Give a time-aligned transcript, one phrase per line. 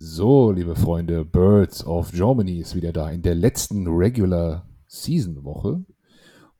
[0.00, 5.84] So, liebe Freunde, Birds of Germany ist wieder da in der letzten Regular Season Woche.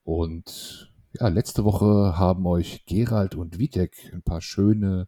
[0.02, 5.06] Und ja, letzte Woche haben euch Gerald und Witek ein paar schöne,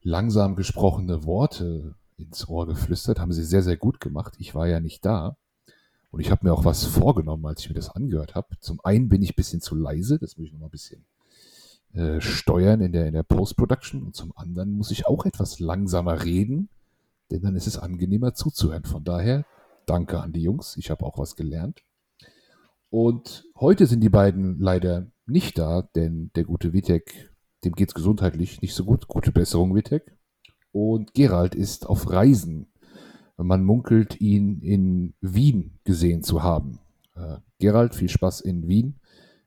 [0.00, 3.20] langsam gesprochene Worte ins Ohr geflüstert.
[3.20, 4.32] Haben sie sehr, sehr gut gemacht.
[4.38, 5.36] Ich war ja nicht da.
[6.10, 8.56] Und ich habe mir auch was vorgenommen, als ich mir das angehört habe.
[8.60, 11.04] Zum einen bin ich ein bisschen zu leise, das muss ich noch mal ein bisschen
[11.92, 14.04] äh, steuern in der, in der Post-Production.
[14.04, 16.70] Und zum anderen muss ich auch etwas langsamer reden,
[17.32, 18.84] denn dann ist es angenehmer zuzuhören.
[18.84, 19.46] Von daher,
[19.86, 20.76] danke an die Jungs.
[20.76, 21.82] Ich habe auch was gelernt.
[22.90, 27.30] Und heute sind die beiden leider nicht da, denn der gute Vitek,
[27.64, 29.08] dem geht es gesundheitlich nicht so gut.
[29.08, 30.14] Gute Besserung, Vitek.
[30.72, 32.70] Und Gerald ist auf Reisen.
[33.38, 36.80] Man munkelt, ihn in Wien gesehen zu haben.
[37.14, 39.00] Äh, Gerald, viel Spaß in Wien,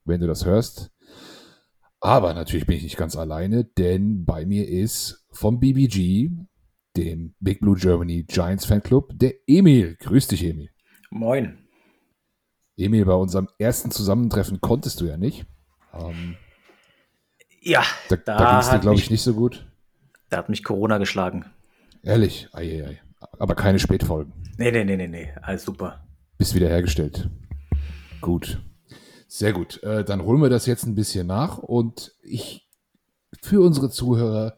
[0.05, 0.91] wenn du das hörst.
[1.99, 6.31] Aber natürlich bin ich nicht ganz alleine, denn bei mir ist vom BBG,
[6.97, 9.95] dem Big Blue Germany Giants Fanclub, der Emil.
[9.99, 10.69] Grüß dich, Emil.
[11.09, 11.57] Moin.
[12.77, 15.45] Emil, bei unserem ersten Zusammentreffen konntest du ja nicht.
[15.93, 16.35] Ähm,
[17.61, 19.65] Ja, da da, ging es dir, glaube ich, nicht so gut.
[20.29, 21.45] da hat mich Corona geschlagen.
[22.03, 23.01] Ehrlich, ei, ei, ei.
[23.39, 24.33] aber keine Spätfolgen.
[24.57, 26.05] Nee, nee, nee, nee, nee, alles super.
[26.37, 27.29] Bist wieder hergestellt.
[28.21, 28.61] Gut.
[29.27, 29.81] Sehr gut.
[29.83, 32.69] Äh, dann holen wir das jetzt ein bisschen nach und ich
[33.41, 34.57] für unsere Zuhörer,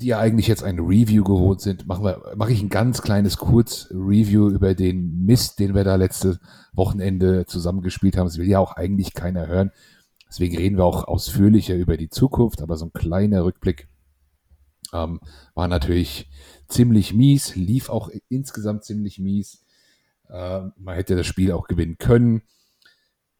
[0.00, 3.36] die ja eigentlich jetzt ein Review gewohnt sind, machen wir, mache ich ein ganz kleines
[3.36, 6.40] Kurz-Review über den Mist, den wir da letzte
[6.72, 8.26] Wochenende zusammengespielt haben.
[8.26, 9.72] Das will ja auch eigentlich keiner hören.
[10.26, 13.88] Deswegen reden wir auch ausführlicher über die Zukunft, aber so ein kleiner Rückblick
[14.92, 15.20] ähm,
[15.54, 16.30] war natürlich
[16.68, 19.64] ziemlich mies, lief auch insgesamt ziemlich mies.
[20.30, 22.42] Ähm, man hätte das Spiel auch gewinnen können.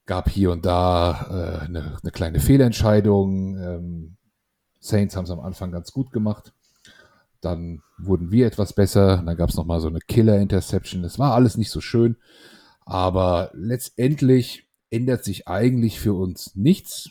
[0.04, 3.56] Gab hier und da äh, eine, eine kleine Fehlentscheidung.
[3.56, 4.16] Ähm,
[4.80, 6.52] Saints haben es am Anfang ganz gut gemacht.
[7.40, 9.22] Dann wurden wir etwas besser.
[9.24, 11.02] Dann gab es nochmal so eine Killer-Interception.
[11.02, 12.16] Das war alles nicht so schön.
[12.84, 17.10] Aber letztendlich ändert sich eigentlich für uns nichts.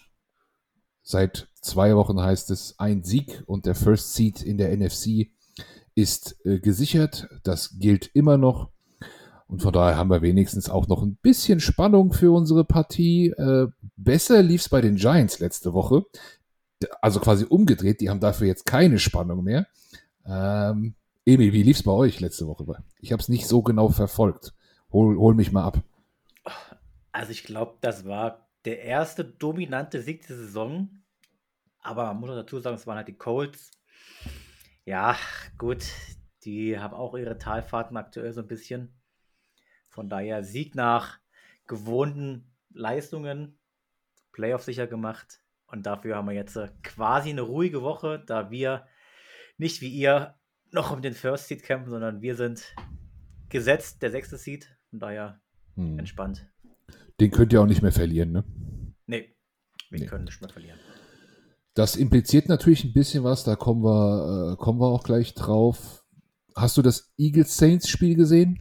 [1.02, 5.32] Seit zwei Wochen heißt es, ein Sieg und der First Seed in der NFC
[5.96, 7.28] ist äh, gesichert.
[7.44, 8.70] Das gilt immer noch.
[9.48, 13.30] Und von daher haben wir wenigstens auch noch ein bisschen Spannung für unsere Partie.
[13.30, 16.06] Äh, besser lief es bei den Giants letzte Woche.
[17.02, 18.02] Also quasi umgedreht.
[18.02, 19.68] Die haben dafür jetzt keine Spannung mehr.
[20.26, 20.96] Ähm,
[21.26, 22.66] Emil, wie lief es bei euch letzte Woche?
[23.00, 24.54] Ich habe es nicht so genau verfolgt.
[24.92, 25.84] Hol, hol mich mal ab.
[27.12, 30.90] Also ich glaube, das war der erste dominante Sieg der Saison.
[31.82, 33.72] Aber man muss dazu sagen, es waren halt die Colts.
[34.86, 35.18] Ja,
[35.58, 35.86] gut,
[36.44, 38.94] die haben auch ihre Talfahrten aktuell so ein bisschen.
[39.90, 41.20] Von daher Sieg nach
[41.68, 43.60] gewohnten Leistungen,
[44.32, 45.42] Playoff sicher gemacht.
[45.72, 48.86] Und dafür haben wir jetzt äh, quasi eine ruhige Woche, da wir
[49.58, 50.36] nicht wie ihr
[50.72, 52.64] noch um den First Seed kämpfen, sondern wir sind
[53.50, 54.68] gesetzt, der sechste Seed.
[54.90, 55.40] Von daher
[55.76, 56.00] Hm.
[56.00, 56.48] entspannt.
[57.20, 58.44] Den könnt ihr auch nicht mehr verlieren, ne?
[59.06, 59.36] Nee,
[59.90, 60.06] wir Nee.
[60.06, 60.80] können nicht mehr verlieren.
[61.76, 66.04] Das impliziert natürlich ein bisschen was, da kommen wir, äh, kommen wir auch gleich drauf.
[66.56, 68.58] Hast du das Eagles-Saints-Spiel gesehen?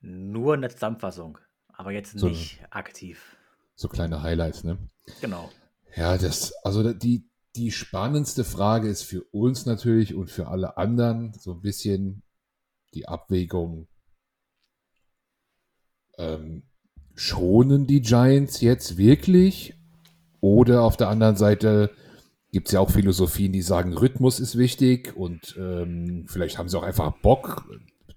[0.00, 1.38] Nur in der Zusammenfassung,
[1.72, 2.28] aber jetzt So.
[2.28, 3.36] nicht aktiv.
[3.74, 4.78] So kleine Highlights, ne?
[5.20, 5.50] Genau.
[5.96, 7.24] Ja, das, also die,
[7.56, 12.22] die spannendste Frage ist für uns natürlich und für alle anderen so ein bisschen
[12.94, 13.88] die Abwägung.
[16.18, 16.62] Ähm,
[17.14, 19.74] schonen die Giants jetzt wirklich?
[20.40, 21.90] Oder auf der anderen Seite
[22.52, 26.78] gibt es ja auch Philosophien, die sagen, Rhythmus ist wichtig und ähm, vielleicht haben sie
[26.78, 27.64] auch einfach Bock,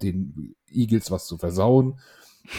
[0.02, 2.00] den Eagles was zu versauen.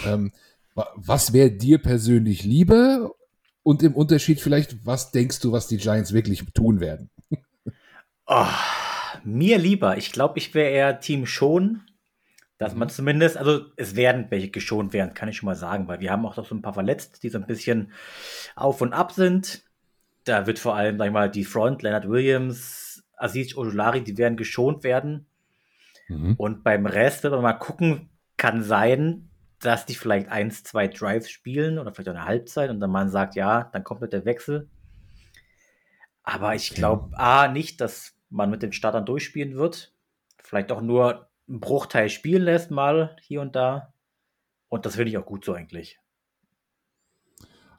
[0.05, 0.31] Ähm,
[0.75, 3.11] wa- was wäre dir persönlich lieber?
[3.65, 7.09] Und im Unterschied vielleicht, was denkst du, was die Giants wirklich tun werden?
[8.27, 8.45] Oh,
[9.23, 9.97] mir lieber.
[9.97, 11.81] Ich glaube, ich wäre eher Team schon,
[12.59, 12.79] dass Mhm.
[12.79, 16.11] man zumindest, also es werden welche geschont werden, kann ich schon mal sagen, weil wir
[16.11, 17.91] haben auch noch so ein paar verletzt, die so ein bisschen
[18.55, 19.63] auf und ab sind.
[20.25, 24.37] Da wird vor allem, sag ich mal, die Front, Leonard Williams, Aziz Ojulari, die werden
[24.37, 25.25] geschont werden.
[26.07, 26.35] Mhm.
[26.37, 29.27] Und beim Rest wird man mal gucken, kann sein,
[29.65, 33.09] dass die vielleicht eins, zwei Drives spielen oder vielleicht auch eine Halbzeit und dann man
[33.09, 34.69] sagt, ja, dann kommt mit der Wechsel.
[36.23, 39.93] Aber ich glaube, A, nicht, dass man mit den Startern durchspielen wird.
[40.39, 43.93] Vielleicht auch nur einen Bruchteil spielen lässt, mal hier und da.
[44.69, 45.99] Und das finde ich auch gut so eigentlich.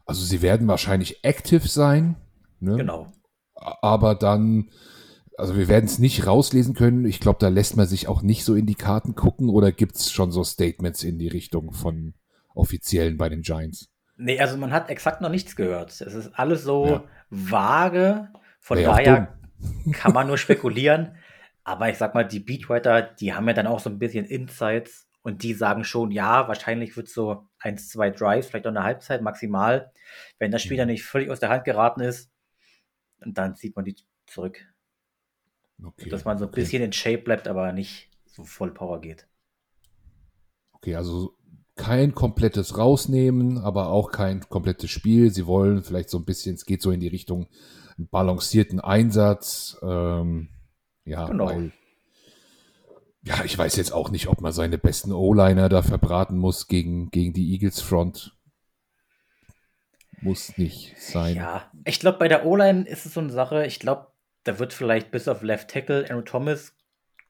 [0.04, 2.16] Also sie werden wahrscheinlich active sein.
[2.60, 2.76] Ne?
[2.76, 3.12] Genau.
[3.54, 4.70] Aber dann,
[5.38, 7.04] also wir werden es nicht rauslesen können.
[7.04, 9.96] Ich glaube, da lässt man sich auch nicht so in die Karten gucken oder gibt
[9.96, 12.14] es schon so Statements in die Richtung von
[12.54, 13.90] Offiziellen bei den Giants?
[14.16, 15.90] Nee, also man hat exakt noch nichts gehört.
[15.90, 17.04] Es ist alles so Ja.
[17.28, 18.28] vage.
[18.60, 19.38] Von Wäre daher
[19.92, 21.16] kann man nur spekulieren.
[21.64, 25.08] Aber ich sag mal, die Beatwriter, die haben ja dann auch so ein bisschen Insights
[25.22, 29.20] und die sagen schon, ja, wahrscheinlich wird so eins, zwei Drives, vielleicht auch eine Halbzeit
[29.20, 29.90] maximal.
[30.38, 32.30] Wenn das Spiel dann nicht völlig aus der Hand geraten ist,
[33.18, 33.96] dann zieht man die
[34.26, 34.64] zurück.
[35.84, 36.60] Okay, dass man so ein okay.
[36.60, 39.26] bisschen in Shape bleibt, aber nicht so voll Power geht.
[40.72, 41.36] Okay, also
[41.74, 45.30] kein komplettes Rausnehmen, aber auch kein komplettes Spiel.
[45.30, 47.48] Sie wollen vielleicht so ein bisschen, es geht so in die Richtung
[47.98, 49.78] einen balancierten Einsatz.
[49.82, 50.48] Ähm,
[51.04, 51.46] ja, genau.
[51.46, 51.72] weil,
[53.22, 57.10] ja, ich weiß jetzt auch nicht, ob man seine besten O-Liner da verbraten muss gegen,
[57.10, 58.36] gegen die Eagles Front.
[60.22, 61.36] Muss nicht sein.
[61.36, 63.66] Ja, ich glaube, bei der O-Line ist es so eine Sache.
[63.66, 64.06] Ich glaube,
[64.46, 66.76] da wird vielleicht bis auf Left Tackle Aaron Thomas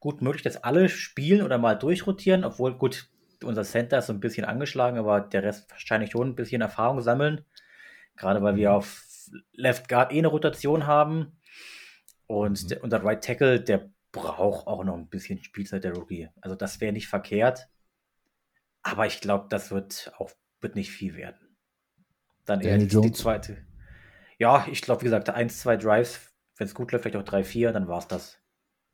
[0.00, 3.08] gut möglich, dass alle spielen oder mal durchrotieren, obwohl gut,
[3.42, 7.00] unser Center ist so ein bisschen angeschlagen, aber der Rest wahrscheinlich schon ein bisschen Erfahrung
[7.00, 7.44] sammeln.
[8.16, 8.76] Gerade weil wir mhm.
[8.76, 9.06] auf
[9.52, 11.38] Left Guard eh eine Rotation haben.
[12.26, 12.68] Und mhm.
[12.68, 16.28] der, unser Right Tackle, der braucht auch noch ein bisschen Spielzeit, der Rookie.
[16.40, 17.68] Also das wäre nicht verkehrt.
[18.82, 20.30] Aber ich glaube, das wird auch
[20.60, 21.56] wird nicht viel werden.
[22.44, 23.58] Dann eher die, die, zweite.
[24.38, 27.44] Ja, ich glaube, wie gesagt, eins, zwei Drives, wenn es gut läuft, vielleicht auch drei,
[27.44, 28.38] vier, dann war es das.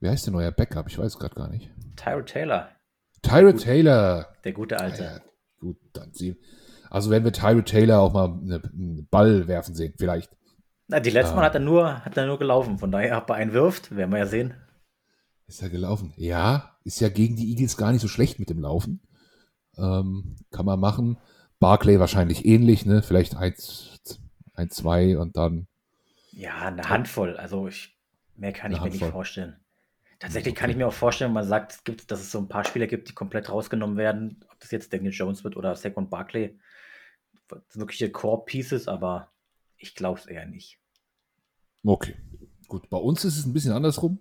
[0.01, 0.89] Wer heißt denn euer Backup?
[0.89, 1.71] Ich weiß gerade gar nicht.
[1.97, 2.71] Tyro Taylor.
[3.23, 4.35] Tyro Taylor.
[4.45, 5.03] Der gute Alte.
[5.05, 5.21] Ja,
[5.61, 6.37] gut, dann sie.
[6.91, 10.37] Also werden wir Tyro Taylor auch mal einen Ball werfen sehen, vielleicht.
[10.89, 11.37] Na, die letzte ah.
[11.37, 12.79] Mal hat er, nur, hat er nur gelaufen.
[12.79, 14.55] Von daher, ob er einen wirft, werden wir ja sehen.
[15.47, 16.13] Ist er gelaufen?
[16.17, 19.01] Ja, ist ja gegen die Eagles gar nicht so schlecht mit dem Laufen.
[19.77, 21.19] Ähm, kann man machen.
[21.61, 23.03] Barclay wahrscheinlich ähnlich, ne?
[23.03, 24.01] Vielleicht eins,
[24.55, 25.69] ein, zwei und dann.
[26.33, 27.37] Ja, eine Handvoll.
[27.37, 27.97] Also ich,
[28.37, 28.99] mehr kann ich Handvoll.
[28.99, 29.57] mir nicht vorstellen.
[30.19, 30.61] Tatsächlich okay.
[30.61, 32.65] kann ich mir auch vorstellen, wenn man sagt, es gibt, dass es so ein paar
[32.65, 36.59] Spieler gibt, die komplett rausgenommen werden, ob das jetzt Daniel Jones wird oder Saquon Barkley.
[37.49, 39.33] Das sind wirkliche Core-Pieces, aber
[39.77, 40.79] ich glaube es eher nicht.
[41.85, 42.15] Okay,
[42.69, 42.89] gut.
[42.89, 44.21] Bei uns ist es ein bisschen andersrum.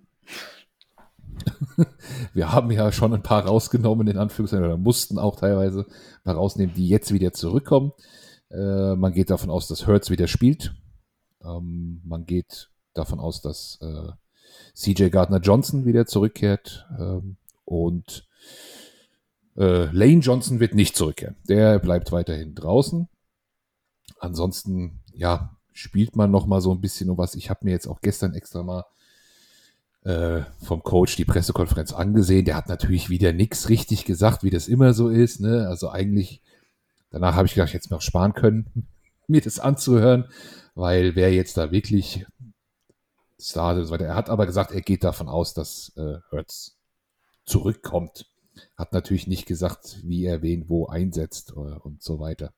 [2.34, 6.36] Wir haben ja schon ein paar rausgenommen, in Anführungszeichen, oder mussten auch teilweise ein paar
[6.36, 7.94] rausnehmen, die jetzt wieder zurückkommen.
[8.50, 10.74] Äh, man geht davon aus, dass Hertz wieder spielt.
[11.44, 14.12] Ähm, man geht davon aus, dass äh,
[14.74, 18.28] CJ Gardner Johnson wieder zurückkehrt ähm, und
[19.58, 21.36] äh, Lane Johnson wird nicht zurückkehren.
[21.48, 23.08] Der bleibt weiterhin draußen.
[24.20, 27.36] Ansonsten, ja, spielt man noch mal so ein bisschen um was.
[27.36, 28.86] Ich habe mir jetzt auch gestern extra mal
[30.04, 32.46] äh, vom Coach die Pressekonferenz angesehen.
[32.46, 35.40] Der hat natürlich wieder nichts richtig gesagt, wie das immer so ist.
[35.42, 35.68] Ne?
[35.68, 36.42] Also eigentlich,
[37.10, 38.88] danach habe ich gedacht, ich hätte sparen können,
[39.31, 40.30] mir das anzuhören,
[40.75, 42.25] weil wer jetzt da wirklich
[43.42, 44.06] Start und so weiter.
[44.06, 46.78] Er hat aber gesagt, er geht davon aus, dass äh, Hertz
[47.45, 48.28] zurückkommt.
[48.78, 52.54] Hat natürlich nicht gesagt, wie er wen wo einsetzt äh, und so weiter.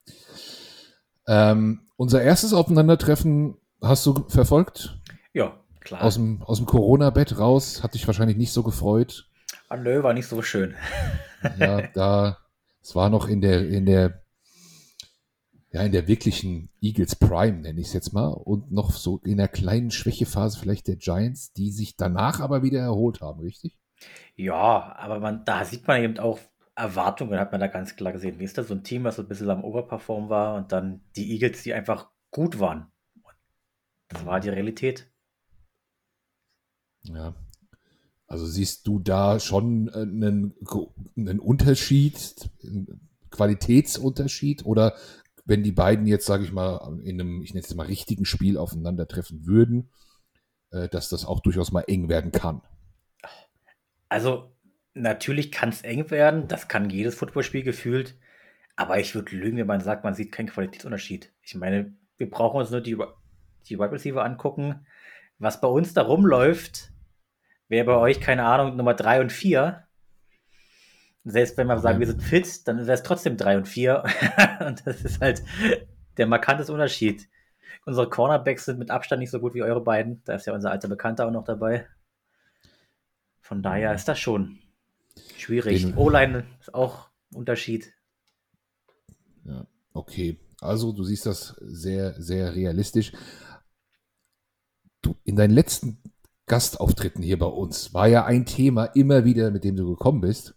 [1.27, 4.99] Ähm, unser erstes Aufeinandertreffen hast du verfolgt?
[5.33, 6.03] Ja, klar.
[6.03, 9.29] Aus dem, aus dem Corona-Bett raus, hat dich wahrscheinlich nicht so gefreut.
[9.69, 10.75] Ah, nö, war nicht so schön.
[11.57, 12.37] ja, da,
[12.81, 14.22] es war noch in der, in der
[15.73, 19.37] ja, in der wirklichen Eagles Prime, nenne ich es jetzt mal, und noch so in
[19.37, 23.79] der kleinen Schwächephase vielleicht der Giants, die sich danach aber wieder erholt haben, richtig?
[24.35, 26.39] Ja, aber man, da sieht man eben auch
[26.75, 28.39] Erwartungen, hat man da ganz klar gesehen.
[28.39, 31.01] Wie ist das so ein Team, was so ein bisschen am Overperform war und dann
[31.15, 32.91] die Eagles, die einfach gut waren.
[34.09, 35.11] Das war die Realität.
[37.03, 37.33] Ja.
[38.27, 40.53] Also siehst du da schon einen,
[41.15, 44.95] einen Unterschied, einen Qualitätsunterschied oder
[45.45, 48.57] wenn die beiden jetzt, sage ich mal, in einem, ich nenne es mal, richtigen Spiel
[48.57, 49.89] aufeinandertreffen würden,
[50.71, 52.61] äh, dass das auch durchaus mal eng werden kann.
[54.09, 54.55] Also,
[54.93, 58.17] natürlich kann es eng werden, das kann jedes Footballspiel gefühlt,
[58.75, 61.31] aber ich würde lügen, wenn man sagt, man sieht keinen Qualitätsunterschied.
[61.41, 62.97] Ich meine, wir brauchen uns nur die,
[63.67, 64.85] die Wide Receiver angucken.
[65.39, 66.91] Was bei uns da rumläuft,
[67.67, 69.85] wäre bei euch, keine Ahnung, Nummer 3 und 4.
[71.25, 74.03] Selbst wenn wir sagen, wir sind fit, dann wäre es trotzdem 3 und 4.
[74.67, 75.41] und das ist halt
[76.17, 77.29] der markante Unterschied.
[77.85, 80.21] Unsere Cornerbacks sind mit Abstand nicht so gut wie eure beiden.
[80.25, 81.87] Da ist ja unser alter Bekannter auch noch dabei.
[83.39, 84.59] Von daher ist das schon
[85.37, 85.95] schwierig.
[85.95, 87.93] O-Line ist auch Unterschied.
[89.45, 90.39] Ja, okay.
[90.59, 93.11] Also du siehst das sehr, sehr realistisch.
[95.01, 96.01] Du, in deinen letzten
[96.47, 100.55] Gastauftritten hier bei uns war ja ein Thema immer wieder, mit dem du gekommen bist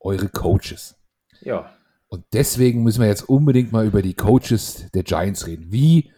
[0.00, 0.96] eure Coaches.
[1.40, 1.74] Ja.
[2.08, 5.70] Und deswegen müssen wir jetzt unbedingt mal über die Coaches der Giants reden.
[5.70, 6.12] Wie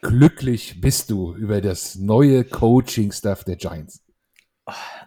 [0.00, 4.04] glücklich bist du über das neue Coaching-Stuff der Giants?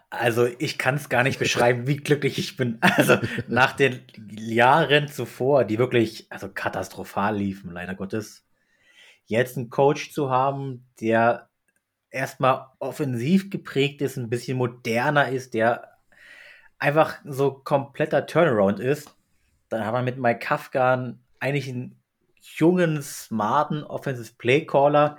[0.10, 2.80] Also ich kann es gar nicht beschreiben, wie glücklich ich bin.
[2.98, 8.46] Also nach den Jahren zuvor, die wirklich also katastrophal liefen, leider Gottes,
[9.26, 11.50] jetzt einen Coach zu haben, der
[12.10, 15.91] erstmal offensiv geprägt ist, ein bisschen moderner ist, der
[16.82, 19.16] einfach so kompletter Turnaround ist.
[19.70, 22.02] Dann haben wir mit Mike Kafka eigentlich einen
[22.42, 25.18] jungen, smarten Offensive Play Caller.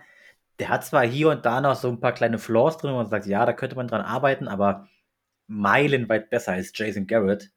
[0.58, 3.08] Der hat zwar hier und da noch so ein paar kleine Flaws drin, wo man
[3.08, 4.88] sagt, ja, da könnte man dran arbeiten, aber
[5.46, 7.50] meilenweit besser als Jason Garrett.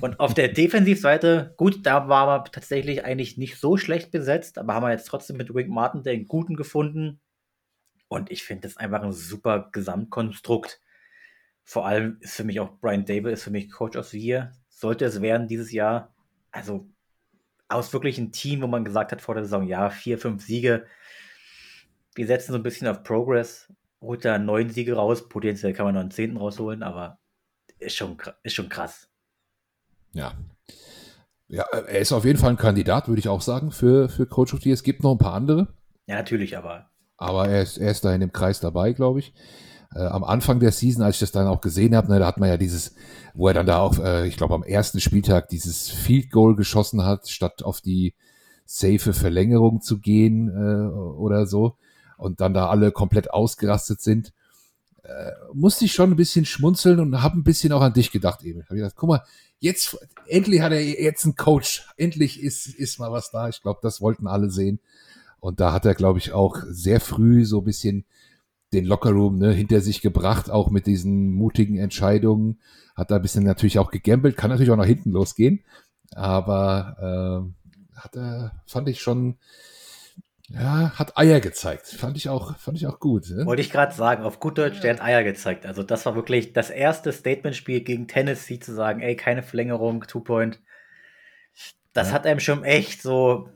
[0.00, 4.74] Und auf der Defensivseite, gut, da war man tatsächlich eigentlich nicht so schlecht besetzt, aber
[4.74, 7.20] haben wir jetzt trotzdem mit Wink Martin den Guten gefunden.
[8.06, 10.80] Und ich finde das einfach ein super Gesamtkonstrukt.
[11.64, 14.52] Vor allem ist für mich auch Brian Dable ist für mich Coach of the Year.
[14.68, 16.14] Sollte es werden dieses Jahr.
[16.50, 16.88] Also
[17.68, 20.86] aus wirklich ein Team, wo man gesagt hat vor der Saison, ja, vier, fünf Siege.
[22.14, 23.72] Wir setzen so ein bisschen auf Progress.
[24.00, 25.28] Holt da neun Siege raus.
[25.28, 27.18] Potenziell kann man noch einen zehnten rausholen, aber
[27.78, 29.08] ist schon, ist schon krass.
[30.12, 30.34] Ja.
[31.48, 34.54] Ja, er ist auf jeden Fall ein Kandidat, würde ich auch sagen, für, für Coach
[34.54, 34.74] of the Year.
[34.74, 35.74] Es gibt noch ein paar andere.
[36.06, 36.90] Ja, natürlich, aber.
[37.18, 39.34] Aber er ist, er ist da in dem Kreis dabei, glaube ich.
[39.94, 42.38] Äh, am Anfang der Season, als ich das dann auch gesehen habe, ne, da hat
[42.38, 42.94] man ja dieses,
[43.34, 47.04] wo er dann da auch, äh, ich glaube, am ersten Spieltag dieses Field Goal geschossen
[47.04, 48.14] hat, statt auf die
[48.64, 51.76] safe Verlängerung zu gehen äh, oder so.
[52.16, 54.32] Und dann da alle komplett ausgerastet sind.
[55.02, 58.42] Äh, musste ich schon ein bisschen schmunzeln und habe ein bisschen auch an dich gedacht,
[58.42, 58.62] Emil.
[58.62, 59.22] Hab ich gedacht, guck mal,
[59.58, 61.86] jetzt, endlich hat er jetzt einen Coach.
[61.96, 63.48] Endlich ist, ist mal was da.
[63.48, 64.78] Ich glaube, das wollten alle sehen.
[65.40, 68.04] Und da hat er, glaube ich, auch sehr früh so ein bisschen
[68.72, 72.60] den Lockerroom ne, hinter sich gebracht, auch mit diesen mutigen Entscheidungen.
[72.94, 75.64] Hat da ein bisschen natürlich auch gegambelt, kann natürlich auch nach hinten losgehen.
[76.14, 76.96] Aber
[77.94, 79.36] äh, hat er, fand ich schon,
[80.48, 81.86] ja, hat Eier gezeigt.
[81.86, 83.30] Fand ich auch, fand ich auch gut.
[83.30, 83.46] Ne?
[83.46, 85.64] Wollte ich gerade sagen, auf gut Deutsch, der hat Eier gezeigt.
[85.64, 90.60] Also das war wirklich das erste Statement-Spiel gegen Tennessee zu sagen, ey, keine Verlängerung, Two-Point.
[91.92, 92.14] Das ja.
[92.14, 93.48] hat einem schon echt so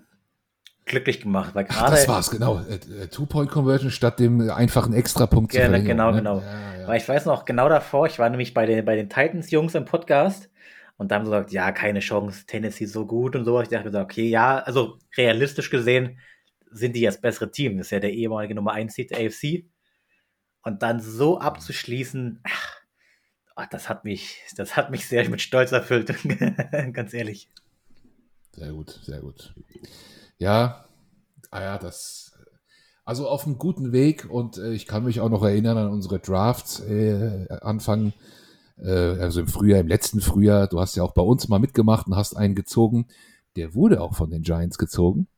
[0.86, 1.90] glücklich gemacht, weil gerade.
[1.90, 2.60] Das war's, genau.
[2.60, 6.16] Äh, äh, Two-Point-Conversion statt dem einfachen Extrapunkt zu Genau, genau, ne?
[6.16, 6.40] genau.
[6.40, 6.88] Ja, ja.
[6.88, 9.84] Weil ich weiß noch, genau davor, ich war nämlich bei den, bei den Titans-Jungs im
[9.84, 10.48] Podcast
[10.96, 13.60] und da haben sie gesagt, ja, keine Chance, Tennessee so gut und so.
[13.60, 16.18] Ich dachte, okay, ja, also realistisch gesehen
[16.70, 17.76] sind die das bessere Team.
[17.76, 19.66] Das ist ja der ehemalige Nummer 1 Seed der AFC.
[20.62, 22.80] Und dann so abzuschließen, ach,
[23.54, 26.12] ach, das hat mich, das hat mich sehr mit Stolz erfüllt,
[26.92, 27.48] ganz ehrlich.
[28.52, 29.54] Sehr gut, sehr gut.
[30.38, 30.84] Ja,
[31.50, 32.32] ah ja, das,
[33.04, 36.18] also auf einem guten Weg und äh, ich kann mich auch noch erinnern an unsere
[36.18, 38.12] Drafts äh, Anfang,
[38.78, 40.66] äh, also im Frühjahr, im letzten Frühjahr.
[40.66, 43.06] Du hast ja auch bei uns mal mitgemacht und hast einen gezogen.
[43.56, 45.28] Der wurde auch von den Giants gezogen.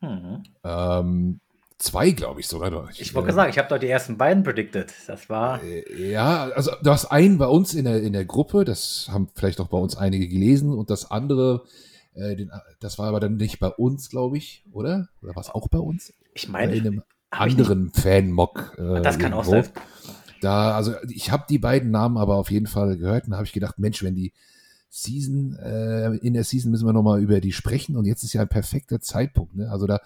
[0.00, 0.42] Mhm.
[0.62, 1.40] Ähm,
[1.78, 2.88] zwei, glaube ich sogar.
[2.90, 4.92] Ich, ich wollte äh, sagen, ich habe doch die ersten beiden predicted.
[5.06, 5.62] Das war.
[5.62, 9.28] Äh, ja, also du hast einen bei uns in der, in der Gruppe, das haben
[9.34, 11.64] vielleicht auch bei uns einige gelesen, und das andere,
[12.14, 15.08] äh, den, das war aber dann nicht bei uns, glaube ich, oder?
[15.22, 16.12] Oder war es auch bei uns?
[16.34, 16.74] Ich meine.
[16.74, 18.76] in einem anderen Fan-Mock.
[18.78, 19.56] Äh, das kann irgendwo.
[19.56, 19.68] auch sein.
[20.40, 23.52] Da, also ich habe die beiden Namen aber auf jeden Fall gehört und habe ich
[23.52, 24.32] gedacht, Mensch, wenn die
[24.90, 28.42] Season, äh, in der Season müssen wir nochmal über die sprechen und jetzt ist ja
[28.42, 29.56] ein perfekter Zeitpunkt.
[29.56, 29.70] Ne?
[29.70, 30.00] Also da,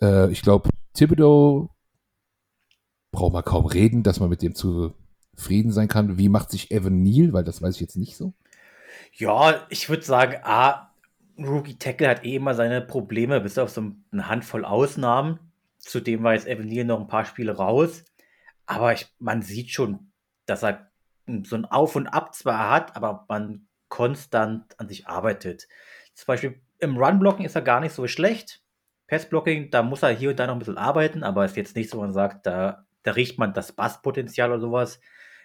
[0.00, 1.70] äh, ich glaube, Thibodeau
[3.10, 6.18] braucht man kaum reden, dass man mit dem zufrieden sein kann.
[6.18, 7.32] Wie macht sich Evan Neal?
[7.32, 8.34] Weil das weiß ich jetzt nicht so.
[9.14, 10.89] Ja, ich würde sagen, A,
[11.38, 15.38] Rookie Tackle hat eh immer seine Probleme, bis auf so eine Handvoll Ausnahmen.
[15.78, 18.04] Zudem war jetzt Evan Neal noch ein paar Spiele raus.
[18.66, 20.12] Aber ich, man sieht schon,
[20.46, 20.90] dass er
[21.44, 25.68] so ein Auf und Ab zwar hat, aber man konstant an sich arbeitet.
[26.14, 28.62] Zum Beispiel im Run-Blocken ist er gar nicht so schlecht.
[29.08, 31.90] Pass-Blocking, da muss er hier und da noch ein bisschen arbeiten, aber ist jetzt nicht
[31.90, 35.00] so, man sagt, da, da riecht man das Basspotenzial oder sowas.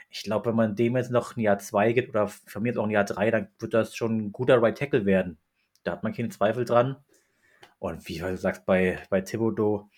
[0.10, 2.78] Ich glaube, wenn man dem jetzt noch ein Jahr 2 gibt oder von mir jetzt
[2.78, 5.40] auch ein Jahr 3, dann wird das schon ein guter Right Tackle werden.
[5.86, 6.98] Da hat man keinen Zweifel dran.
[7.80, 9.90] Und wie du sagst, bei, bei Thibodeau,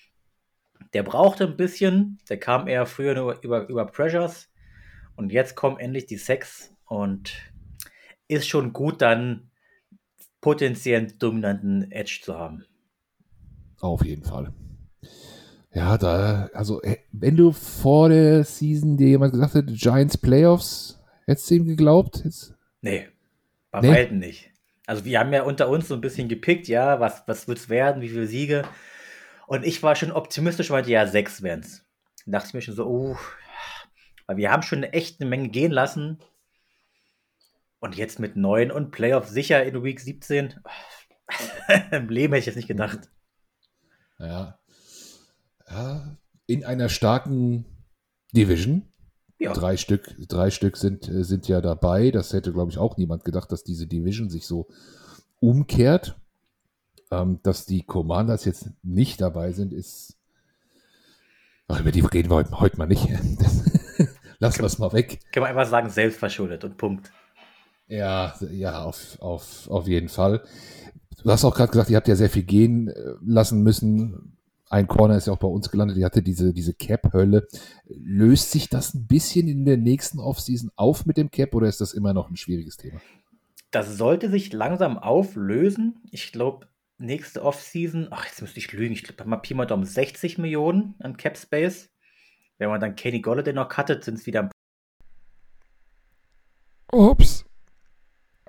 [0.93, 4.49] der brauchte ein bisschen, der kam eher früher nur über, über Pressures
[5.15, 7.33] und jetzt kommen endlich die Sex und
[8.27, 9.49] ist schon gut, dann
[10.41, 12.65] potenziell dominanten Edge zu haben.
[13.79, 14.53] Auf jeden Fall.
[15.73, 20.99] Ja, da, also, äh, wenn du vor der Season dir jemand gesagt hätte, Giants Playoffs,
[21.25, 22.23] hättest du ihm geglaubt?
[22.23, 22.55] Jetzt?
[22.81, 23.07] Nee,
[23.71, 23.89] bei nee.
[23.89, 24.51] weitem nicht.
[24.87, 27.69] Also, wir haben ja unter uns so ein bisschen gepickt, ja, was, was wird es
[27.69, 28.67] werden, wie viele Siege.
[29.45, 31.85] Und ich war schon optimistisch, meinte, ja, sechs werden es.
[32.25, 33.17] dachte ich mir schon so, oh,
[34.27, 36.19] weil wir haben schon eine Menge gehen lassen.
[37.79, 40.59] Und jetzt mit neun und Playoff sicher in Week 17.
[41.91, 43.09] Im Leben hätte ich jetzt nicht gedacht.
[44.19, 44.59] Ja.
[45.69, 46.17] ja.
[46.47, 47.65] In einer starken
[48.33, 48.91] Division.
[49.39, 49.53] Ja.
[49.53, 52.11] Drei Stück, drei Stück sind, äh, sind ja dabei.
[52.11, 54.67] Das hätte, glaube ich, auch niemand gedacht, dass diese Division sich so
[55.39, 56.15] umkehrt.
[57.09, 60.17] Ähm, dass die Commanders jetzt nicht dabei sind, ist
[61.67, 63.07] Ach, über die reden wir heute, heute mal nicht.
[64.39, 65.19] Lassen wir es mal weg.
[65.31, 67.11] Kann man einfach sagen, selbstverschuldet und Punkt.
[67.87, 70.43] Ja, ja, auf, auf, auf jeden Fall.
[71.23, 74.36] Du hast auch gerade gesagt, ihr habt ja sehr viel gehen äh, lassen müssen.
[74.69, 77.47] Ein Corner ist ja auch bei uns gelandet, die hatte diese, diese Cap-Hölle.
[77.85, 81.79] Löst sich das ein bisschen in der nächsten Offseason auf mit dem Cap oder ist
[81.79, 82.99] das immer noch ein schwieriges Thema?
[83.71, 86.01] Das sollte sich langsam auflösen.
[86.11, 89.85] Ich glaube, nächste Offseason, ach, jetzt müsste ich lügen, ich glaube, mal Pi mal Daumen
[89.85, 91.89] 60 Millionen an Cap Space.
[92.57, 94.49] Wenn man dann Kenny Golladay noch cuttet, sind es wieder.
[96.91, 97.45] Ups.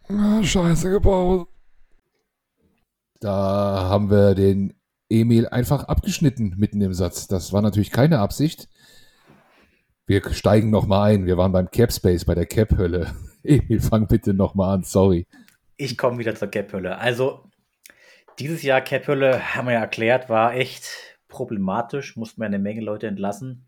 [0.08, 1.48] Ah, Scheiße gebaut.
[3.20, 4.77] Da haben wir den
[5.10, 7.28] Emil einfach abgeschnitten mitten im Satz.
[7.28, 8.68] Das war natürlich keine Absicht.
[10.06, 11.26] Wir steigen nochmal ein.
[11.26, 13.14] Wir waren beim Cap Space, bei der Cap-Hölle.
[13.42, 15.26] Emil, fang bitte nochmal an, sorry.
[15.76, 16.98] Ich komme wieder zur Cap-Hölle.
[16.98, 17.50] Also,
[18.38, 20.88] dieses Jahr Cap-Hölle, haben wir ja erklärt, war echt
[21.28, 22.16] problematisch.
[22.16, 23.66] Mussten wir eine Menge Leute entlassen.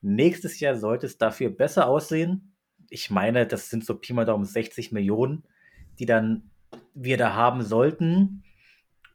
[0.00, 2.54] Nächstes Jahr sollte es dafür besser aussehen.
[2.90, 5.44] Ich meine, das sind so Pi mal Daumen 60 Millionen,
[5.98, 6.50] die dann
[6.92, 8.42] wir da haben sollten.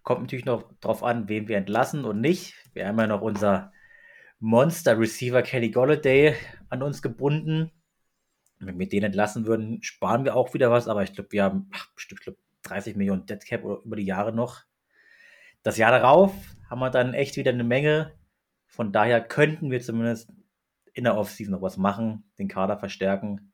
[0.07, 2.55] Kommt natürlich noch drauf an, wen wir entlassen und nicht.
[2.73, 3.73] Wir haben ja noch unser
[4.39, 6.33] Monster-Receiver Kelly Golladay
[6.69, 7.73] an uns gebunden.
[8.57, 11.69] Wenn wir den entlassen würden, sparen wir auch wieder was, aber ich glaube, wir haben
[11.73, 14.63] ach, bestimmt glaub, 30 Millionen Deadcap über die Jahre noch.
[15.61, 16.33] Das Jahr darauf
[16.69, 18.13] haben wir dann echt wieder eine Menge.
[18.65, 20.31] Von daher könnten wir zumindest
[20.93, 23.51] in der Offseason noch was machen, den Kader verstärken.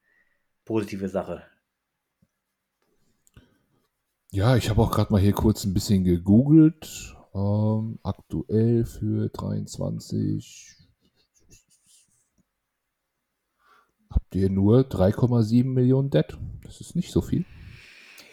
[0.65, 1.47] Positive Sache.
[4.33, 7.15] Ja, ich habe auch gerade mal hier kurz ein bisschen gegoogelt.
[7.35, 10.75] Ähm, aktuell für 23
[14.09, 16.25] habt ihr nur 3,7 Millionen Dead.
[16.63, 17.45] Das ist nicht so viel.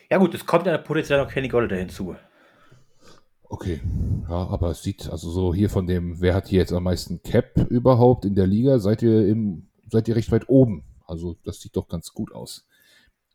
[0.09, 2.17] Ja gut, es kommt ja potenziell noch Kenny Golladay hinzu.
[3.43, 3.83] Okay,
[4.27, 7.23] ja, aber es sieht also so hier von dem, wer hat hier jetzt am meisten
[7.23, 8.79] Cap überhaupt in der Liga?
[8.79, 10.83] Seid ihr im, seid ihr recht weit oben?
[11.07, 12.67] Also das sieht doch ganz gut aus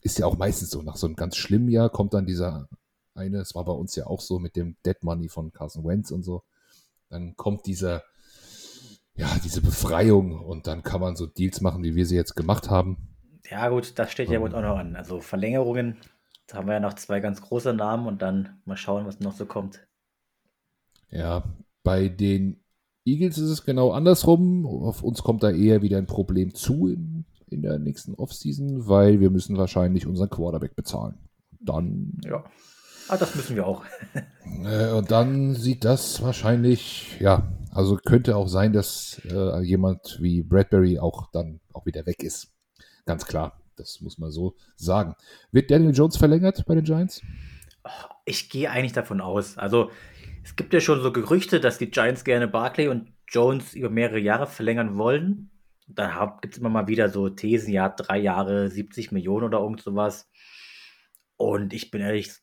[0.06, 2.70] ist ja auch meistens so, nach so einem ganz schlimmen Jahr kommt dann dieser
[3.16, 6.12] eine, es war bei uns ja auch so mit dem Dead Money von Carson Wentz
[6.12, 6.44] und so,
[7.10, 8.03] dann kommt dieser,
[9.16, 12.70] ja, diese Befreiung und dann kann man so Deals machen, wie wir sie jetzt gemacht
[12.70, 13.16] haben.
[13.50, 14.96] Ja gut, das steht ja wohl auch noch an.
[14.96, 15.98] Also Verlängerungen,
[16.46, 19.34] da haben wir ja noch zwei ganz große Namen und dann mal schauen, was noch
[19.34, 19.88] so kommt.
[21.10, 21.44] Ja,
[21.84, 22.64] bei den
[23.06, 24.68] Eagles ist es genau andersrum.
[24.68, 29.20] Auf uns kommt da eher wieder ein Problem zu im in der nächsten Offseason, weil
[29.20, 31.18] wir müssen wahrscheinlich unseren Quarterback bezahlen.
[31.60, 32.20] Dann.
[32.24, 32.44] Ja.
[33.08, 33.84] Ah, das müssen wir auch.
[34.64, 40.42] äh, und dann sieht das wahrscheinlich, ja, also könnte auch sein, dass äh, jemand wie
[40.42, 42.48] Bradbury auch dann auch wieder weg ist.
[43.05, 45.16] Ganz klar, das muss man so sagen.
[45.51, 47.22] Wird Daniel Jones verlängert bei den Giants?
[48.25, 49.58] Ich gehe eigentlich davon aus.
[49.60, 49.92] Also
[50.44, 54.20] es gibt ja schon so Gerüchte, dass die Giants gerne Barkley und Jones über mehrere
[54.20, 55.51] Jahre verlängern wollen
[55.88, 59.82] da gibt es immer mal wieder so Thesen, ja, drei Jahre, 70 Millionen oder irgend
[59.82, 60.30] sowas.
[61.38, 62.34] Und ich bin ehrlich,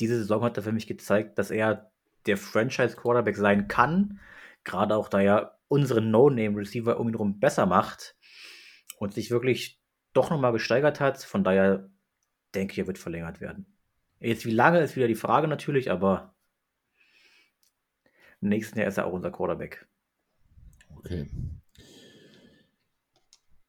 [0.00, 1.90] diese Saison hat er für mich gezeigt, dass er
[2.26, 4.20] der Franchise-Quarterback sein kann.
[4.64, 8.16] Gerade auch, da er unseren No-Name-Receiver irgendwie drum besser macht
[8.98, 9.80] und sich wirklich
[10.12, 11.22] doch nochmal gesteigert hat.
[11.22, 11.90] Von daher
[12.54, 13.66] denke ich, er wird verlängert werden.
[14.20, 16.34] Jetzt, wie lange ist wieder die Frage natürlich, aber
[18.40, 19.86] im nächsten Jahr ist er auch unser Quarterback.
[20.96, 21.28] Okay.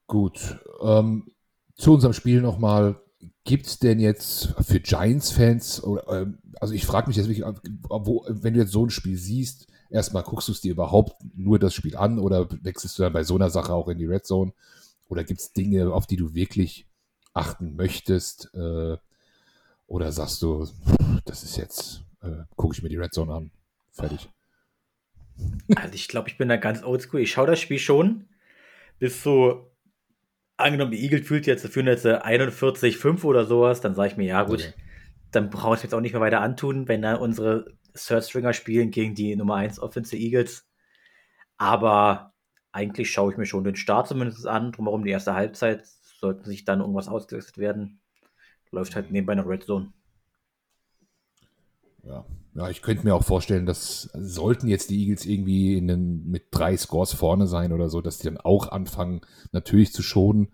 [0.07, 0.59] Gut.
[0.81, 1.31] Ähm,
[1.75, 3.01] zu unserem Spiel nochmal.
[3.43, 6.25] Gibt es denn jetzt für Giants-Fans, äh,
[6.59, 7.45] also ich frage mich jetzt wirklich,
[7.89, 11.59] wo, wenn du jetzt so ein Spiel siehst, erstmal guckst du es dir überhaupt nur
[11.59, 14.25] das Spiel an oder wechselst du dann bei so einer Sache auch in die Red
[14.25, 14.53] Zone?
[15.09, 16.87] Oder gibt es Dinge, auf die du wirklich
[17.33, 18.51] achten möchtest?
[18.55, 18.97] Äh,
[19.87, 20.67] oder sagst du,
[21.25, 23.51] das ist jetzt, äh, gucke ich mir die Red Zone an.
[23.91, 24.29] Fertig.
[25.75, 27.19] Also ich glaube, ich bin da ganz oldschool.
[27.19, 28.25] Ich schaue das Spiel schon
[28.97, 29.69] bis so
[30.57, 34.43] angenommen, die Eagle fühlt jetzt, führen jetzt 41-5 oder sowas, dann sage ich mir, ja
[34.43, 34.73] gut, okay.
[35.31, 38.91] dann brauche ich jetzt auch nicht mehr weiter antun, wenn da unsere Third Stringer spielen
[38.91, 40.67] gegen die Nummer 1 Offensive Eagles.
[41.57, 42.33] Aber
[42.71, 46.65] eigentlich schaue ich mir schon den Start zumindest an, drumherum die erste Halbzeit, sollten sich
[46.65, 48.01] dann irgendwas ausgewechselt werden,
[48.71, 49.93] läuft halt nebenbei eine Red Zone.
[52.03, 52.25] Ja.
[52.55, 56.45] Ja, ich könnte mir auch vorstellen, dass sollten jetzt die Eagles irgendwie in den, mit
[56.51, 60.47] drei Scores vorne sein oder so, dass die dann auch anfangen, natürlich zu schonen.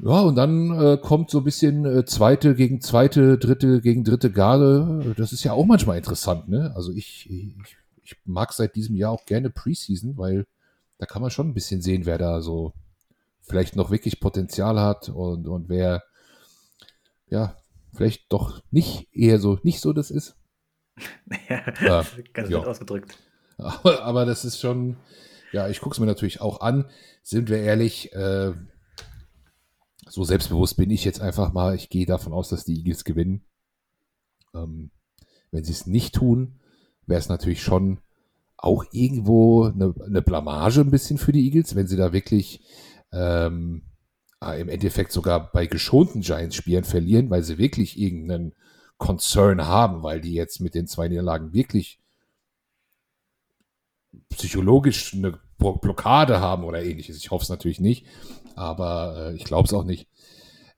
[0.00, 4.32] Ja, und dann äh, kommt so ein bisschen äh, zweite gegen zweite, dritte gegen dritte
[4.32, 5.14] Garde.
[5.16, 6.72] Das ist ja auch manchmal interessant, ne?
[6.74, 10.44] Also ich, ich, ich mag seit diesem Jahr auch gerne Preseason, weil
[10.98, 12.72] da kann man schon ein bisschen sehen, wer da so
[13.42, 16.02] vielleicht noch wirklich Potenzial hat und, und wer
[17.30, 17.56] ja
[17.92, 20.34] vielleicht doch nicht eher so, nicht so das ist.
[21.48, 22.58] ja, ganz ja.
[22.58, 23.18] ausgedrückt.
[23.58, 24.96] Aber, aber, das ist schon,
[25.52, 26.86] Ja, ich gucke es mir natürlich auch an.
[27.22, 28.52] Sind wir ehrlich, äh,
[30.08, 31.74] so selbstbewusst bin ich jetzt einfach mal.
[31.74, 33.44] Ich gehe davon aus, dass die Eagles gewinnen.
[34.54, 34.90] Ähm,
[35.50, 36.60] wenn sie es nicht tun,
[37.06, 37.98] wäre es natürlich schon
[38.56, 42.60] auch irgendwo eine, eine, Blamage ein bisschen für die Eagles, wenn sie da wirklich
[43.12, 43.82] ähm,
[44.40, 48.54] im Endeffekt sogar bei geschonten Giants-Spielern verlieren, weil sie wirklich irgendeinen
[48.98, 52.00] Concern haben, weil die jetzt mit den zwei Niederlagen wirklich
[54.30, 57.16] psychologisch eine Blockade haben oder ähnliches.
[57.16, 58.06] Ich hoffe es natürlich nicht,
[58.54, 60.08] aber äh, ich glaube es auch nicht.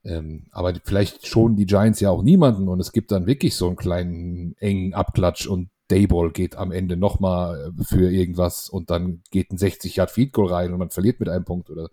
[0.04, 3.66] Ähm, aber vielleicht schonen die Giants ja auch niemanden und es gibt dann wirklich so
[3.66, 9.22] einen kleinen engen Abklatsch und Dayball geht am Ende nochmal äh, für irgendwas und dann
[9.30, 11.90] geht ein 60 Yard Feed Goal rein und man verliert mit einem Punkt oder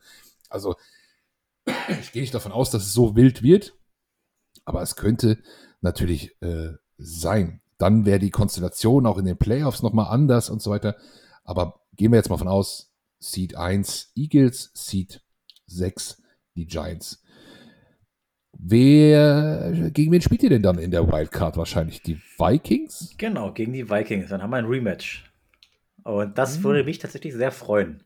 [0.50, 0.76] also
[2.02, 3.74] ich gehe nicht davon aus, dass es so wild wird,
[4.66, 5.40] aber es könnte
[5.84, 7.62] natürlich äh, sein.
[7.78, 10.96] Dann wäre die Konstellation auch in den Playoffs nochmal anders und so weiter.
[11.44, 15.22] Aber gehen wir jetzt mal von aus, Seed 1 Eagles, Seed
[15.68, 16.22] 6
[16.56, 17.24] die Giants.
[18.54, 22.02] Wer, gegen wen spielt ihr denn dann in der Wildcard wahrscheinlich?
[22.04, 23.16] Die Vikings?
[23.18, 24.30] Genau, gegen die Vikings.
[24.30, 25.32] Dann haben wir ein Rematch.
[26.04, 26.64] Und das hm.
[26.64, 28.04] würde mich tatsächlich sehr freuen.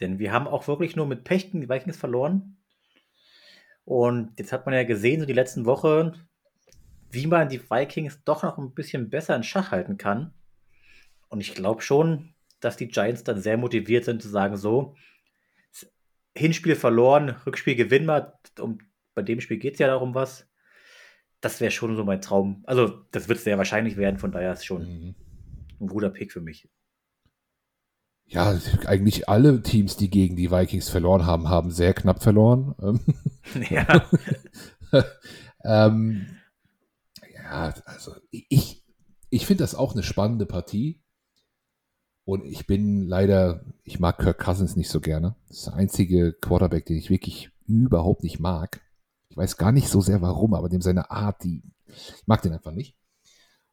[0.00, 2.56] Denn wir haben auch wirklich nur mit Pech gegen die Vikings verloren.
[3.84, 6.25] Und jetzt hat man ja gesehen, so die letzten Wochen,
[7.10, 10.32] wie man die Vikings doch noch ein bisschen besser in Schach halten kann.
[11.28, 14.94] Und ich glaube schon, dass die Giants dann sehr motiviert sind zu sagen, so,
[16.36, 18.38] Hinspiel verloren, Rückspiel gewinnen wir.
[18.60, 18.78] Um,
[19.14, 20.46] bei dem Spiel geht es ja darum was.
[21.40, 22.62] Das wäre schon so mein Traum.
[22.66, 25.14] Also, das wird sehr wahrscheinlich werden, von daher ist schon mhm.
[25.80, 26.68] ein guter Pick für mich.
[28.26, 32.74] Ja, eigentlich alle Teams, die gegen die Vikings verloren haben, haben sehr knapp verloren.
[33.70, 34.08] ja.
[35.64, 36.26] ähm,
[37.50, 38.84] ja, also ich,
[39.30, 41.02] ich finde das auch eine spannende Partie.
[42.24, 45.36] Und ich bin leider, ich mag Kirk Cousins nicht so gerne.
[45.46, 48.80] Das ist der einzige Quarterback, den ich wirklich überhaupt nicht mag.
[49.28, 52.52] Ich weiß gar nicht so sehr warum, aber dem seine Art, die, ich mag den
[52.52, 52.96] einfach nicht.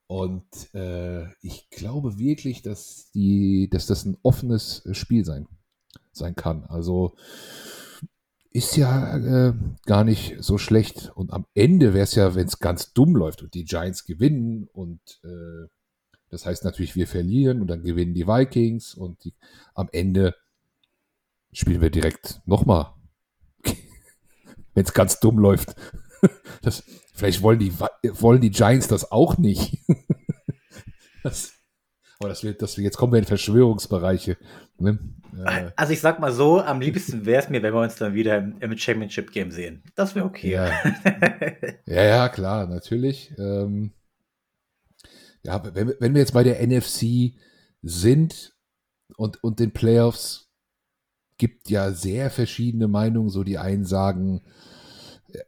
[0.06, 5.48] Und äh, ich glaube wirklich, dass die, dass das ein offenes Spiel sein,
[6.12, 6.66] sein kann.
[6.66, 7.16] Also
[8.54, 9.54] ist ja äh,
[9.86, 11.12] gar nicht so schlecht.
[11.16, 14.70] Und am Ende wäre es ja, wenn es ganz dumm läuft und die Giants gewinnen
[14.72, 15.68] und äh,
[16.34, 19.36] das heißt natürlich, wir verlieren und dann gewinnen die Vikings und die,
[19.76, 20.36] am Ende
[21.52, 22.94] spielen wir direkt nochmal.
[24.74, 25.76] Wenn es ganz dumm läuft.
[26.62, 29.78] Das, vielleicht wollen die, wollen die Giants das auch nicht.
[31.22, 31.54] Das,
[32.24, 34.38] aber das wird, das, jetzt kommen wir in Verschwörungsbereiche.
[34.80, 34.98] Ne?
[35.46, 38.14] Äh, also ich sag mal so, am liebsten wäre es mir, wenn wir uns dann
[38.14, 39.84] wieder im, im Championship Game sehen.
[39.96, 40.52] Das wäre okay.
[40.52, 40.72] Ja.
[41.86, 43.34] ja, ja, klar, natürlich.
[43.38, 43.92] Ähm,
[45.44, 47.34] ja, wenn, wenn wir jetzt bei der NFC
[47.82, 48.56] sind
[49.18, 50.50] und, und den Playoffs,
[51.38, 53.30] gibt ja sehr verschiedene Meinungen.
[53.30, 54.42] So die einen sagen,
[55.34, 55.40] äh,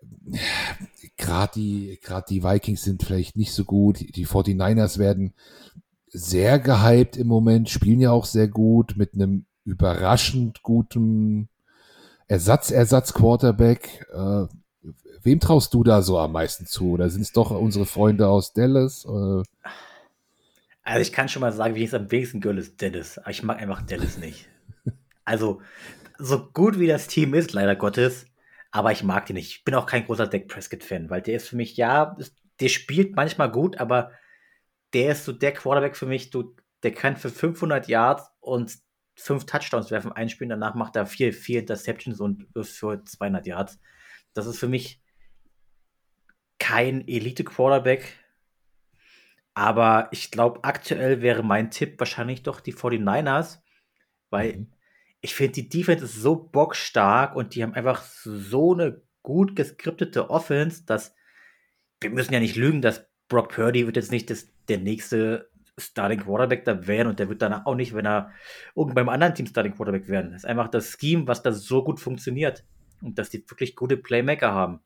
[1.15, 3.99] gerade die, die Vikings sind vielleicht nicht so gut.
[4.15, 5.33] Die 49ers werden
[6.15, 11.49] sehr gehypt im Moment, spielen ja auch sehr gut mit einem überraschend guten
[12.27, 14.07] Ersatz, Ersatz-Quarterback.
[14.13, 14.45] Äh,
[15.21, 16.91] wem traust du da so am meisten zu?
[16.91, 19.05] Oder sind es doch unsere Freunde aus Dallas?
[19.05, 19.43] Äh,
[20.83, 23.17] also ich kann schon mal sagen, wie ich es am wenigsten gölle, ist Dallas.
[23.17, 24.47] Aber ich mag einfach Dallas nicht.
[25.27, 25.59] Also,
[26.19, 28.27] so gut wie das Team ist, leider Gottes,
[28.69, 29.49] aber ich mag den nicht.
[29.49, 32.15] Ich bin auch kein großer Dak Prescott-Fan, weil der ist für mich, ja,
[32.59, 34.11] der spielt manchmal gut, aber
[34.95, 38.77] der ist so der Quarterback für mich, du, der kann für 500 Yards und
[39.15, 43.77] fünf Touchdowns werfen, einspielen, danach macht er vier, vier Interceptions und wirft für 200 Yards.
[44.33, 45.01] Das ist für mich
[46.59, 48.17] kein Elite-Quarterback,
[49.53, 53.59] aber ich glaube, aktuell wäre mein Tipp wahrscheinlich doch die 49ers,
[54.29, 54.73] weil mhm.
[55.19, 60.29] ich finde, die Defense ist so bockstark und die haben einfach so eine gut geskriptete
[60.29, 61.13] Offense, dass
[61.99, 66.21] wir müssen ja nicht lügen, dass Brock Purdy wird jetzt nicht das, der nächste Starting
[66.21, 68.31] Quarterback da werden und der wird danach auch nicht, wenn er
[68.75, 70.31] irgendwann beim anderen Team Starting Quarterback werden.
[70.31, 72.63] Das ist einfach das Scheme, was da so gut funktioniert
[73.01, 74.79] und dass die wirklich gute Playmaker haben.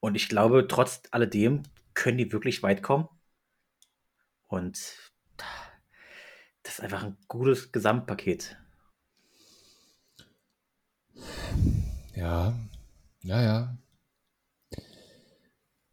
[0.00, 1.62] Und ich glaube, trotz alledem
[1.94, 3.08] können die wirklich weit kommen.
[4.48, 4.78] Und
[6.62, 8.56] das ist einfach ein gutes Gesamtpaket.
[12.14, 12.54] Ja,
[13.22, 13.76] ja, ja.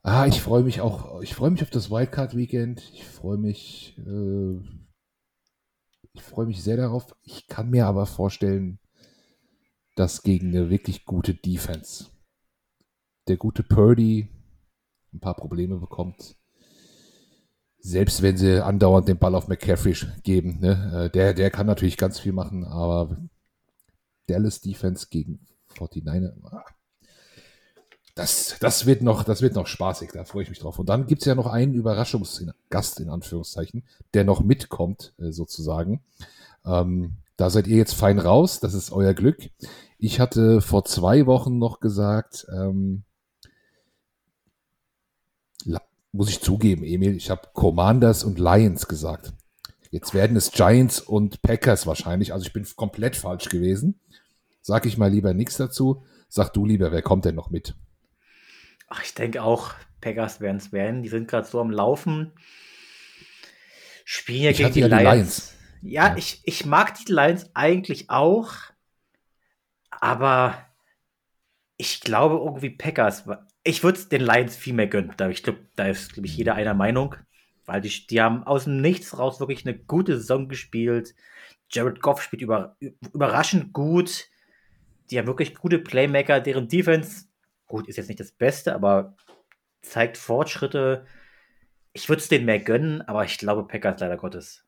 [0.04, 2.82] Ah, ich freue mich auch, ich freue mich auf das Wildcard Weekend.
[2.94, 4.60] Ich freue mich, äh,
[6.14, 7.16] ich freue mich sehr darauf.
[7.24, 8.80] Ich kann mir aber vorstellen,
[9.96, 12.08] dass gegen eine wirklich gute Defense
[13.28, 14.30] der gute Purdy
[15.14, 16.36] ein paar Probleme bekommt
[17.82, 21.98] selbst wenn sie andauernd den Ball auf McCaffrey geben, ne, äh, der, der kann natürlich
[21.98, 23.18] ganz viel machen, aber
[24.28, 26.64] Dallas Defense gegen 49er, ah,
[28.15, 30.80] das, das, wird noch, das wird noch spaßig, da freue ich mich drauf.
[30.80, 36.02] Und dann gibt es ja noch einen Überraschungsgast, in Anführungszeichen, der noch mitkommt, äh, sozusagen.
[36.65, 39.50] Ähm, da seid ihr jetzt fein raus, das ist euer Glück.
[39.97, 43.04] Ich hatte vor zwei Wochen noch gesagt, ähm,
[46.12, 49.34] muss ich zugeben, Emil, ich habe Commanders und Lions gesagt.
[49.91, 52.34] Jetzt werden es Giants und Packers wahrscheinlich.
[52.34, 54.00] Also ich bin komplett falsch gewesen.
[54.62, 56.04] Sag ich mal lieber nichts dazu.
[56.30, 57.76] Sag du lieber, wer kommt denn noch mit?
[58.92, 61.02] Ach, ich denke auch, Packers werden es werden.
[61.02, 62.32] Die sind gerade so am Laufen.
[64.06, 65.02] Spielen ja gegen die, ja Lions.
[65.02, 65.56] die, Lions.
[65.82, 68.54] Ja, ja, Ich, ich mag die Lions eigentlich auch.
[69.90, 70.66] Aber
[71.78, 73.26] ich glaube irgendwie Packers
[73.64, 75.14] ich würde es den Lions viel mehr gönnen.
[75.18, 77.16] Da, ich glaube, da ist, glaube ich, jeder einer Meinung.
[77.66, 81.14] Weil die, die haben aus dem Nichts raus wirklich eine gute Saison gespielt.
[81.70, 82.76] Jared Goff spielt über,
[83.14, 84.28] überraschend gut.
[85.10, 87.26] Die haben wirklich gute Playmaker, deren Defense,
[87.72, 89.16] gut, ist jetzt nicht das Beste, aber
[89.82, 91.06] zeigt Fortschritte.
[91.94, 94.66] Ich würde es denen mehr gönnen, aber ich glaube, Packers leider Gottes.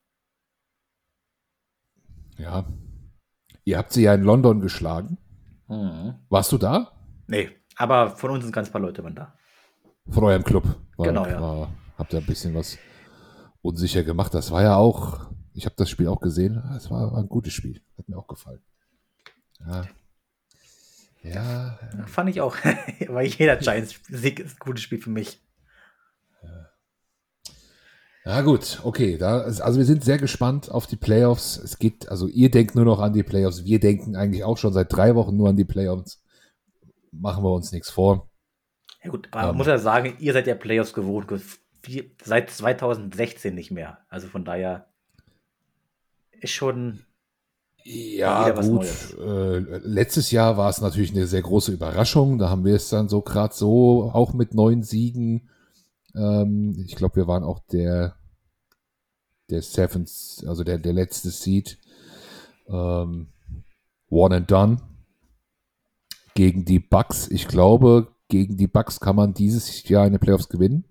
[2.36, 2.66] Ja.
[3.64, 5.18] Ihr habt sie ja in London geschlagen.
[5.68, 6.14] Mhm.
[6.28, 6.92] Warst du da?
[7.26, 7.50] Nee.
[7.76, 9.34] Aber von uns sind ganz paar Leute waren da.
[10.08, 10.64] Von eurem Club.
[10.96, 11.40] War, genau, ja.
[11.40, 12.78] War, habt ihr ein bisschen was
[13.62, 14.34] unsicher gemacht.
[14.34, 16.62] Das war ja auch, ich habe das Spiel auch gesehen.
[16.76, 17.82] Es war, war, ein gutes Spiel.
[17.98, 18.62] Hat mir auch gefallen.
[19.60, 19.86] Ja.
[21.24, 21.78] Ja.
[21.96, 22.56] ja fand ich auch.
[23.08, 25.40] Weil jeder Giants-Sieg ist ein gutes Spiel für mich.
[28.26, 29.18] Ja, gut, okay.
[29.18, 31.58] Da, also wir sind sehr gespannt auf die Playoffs.
[31.58, 33.64] Es geht, also ihr denkt nur noch an die Playoffs.
[33.64, 36.24] Wir denken eigentlich auch schon seit drei Wochen nur an die Playoffs
[37.20, 38.30] machen wir uns nichts vor.
[39.02, 41.30] Ja gut, aber ähm, man muss ja sagen, ihr seid ja Playoffs gewohnt,
[42.22, 43.98] seit 2016 nicht mehr.
[44.08, 44.88] Also von daher
[46.32, 47.04] ist schon
[47.84, 48.86] ja, gut.
[49.18, 52.38] Äh, letztes Jahr war es natürlich eine sehr große Überraschung.
[52.38, 55.50] Da haben wir es dann so gerade so, auch mit neun Siegen.
[56.14, 58.16] Ähm, ich glaube, wir waren auch der,
[59.50, 61.78] der Seventh, also der, der letzte Seed.
[62.68, 63.28] Ähm,
[64.08, 64.78] one and done
[66.34, 67.28] gegen die Bucks.
[67.28, 70.84] Ich glaube, gegen die Bucks kann man dieses Jahr in den Playoffs gewinnen.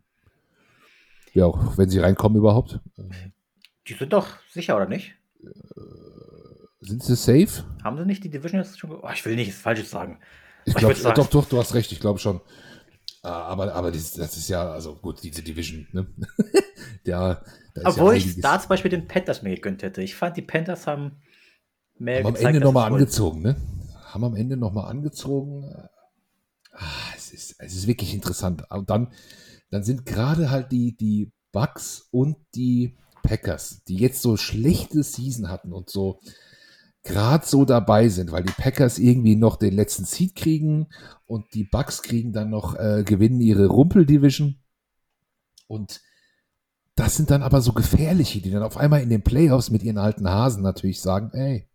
[1.34, 2.80] Ja, auch wenn sie reinkommen überhaupt.
[3.88, 5.16] Die sind doch sicher, oder nicht?
[6.84, 7.64] Äh, sind sie safe?
[7.84, 8.92] Haben sie nicht die Division jetzt schon?
[8.92, 10.20] Oh, ich will nichts Falsches sagen.
[10.66, 12.42] Ich glaube, doch, doch, du hast recht, ich glaube schon.
[13.22, 16.08] Ah, aber, aber das, das, ist ja, also gut, diese Division, ne?
[17.06, 17.42] ja,
[17.84, 20.02] Obwohl ja ich da zum Beispiel den Panthers mir gegönnt hätte.
[20.02, 21.22] Ich fand, die Panthers haben
[21.98, 23.56] mehr haben gezeigt, am Ende nochmal angezogen, ne?
[24.14, 25.74] haben am Ende nochmal angezogen.
[26.72, 28.64] Ah, es, ist, es ist wirklich interessant.
[28.70, 29.12] Und dann,
[29.72, 35.50] dann sind gerade halt die, die Bucks und die Packers, die jetzt so schlechte Season
[35.50, 36.20] hatten und so
[37.04, 40.88] gerade so dabei sind, weil die Packers irgendwie noch den letzten Seed kriegen
[41.26, 44.56] und die Bucks kriegen dann noch, äh, gewinnen ihre Rumpel-Division.
[45.68, 46.02] Und
[46.96, 49.98] das sind dann aber so gefährliche, die dann auf einmal in den Playoffs mit ihren
[49.98, 51.68] alten Hasen natürlich sagen, ey,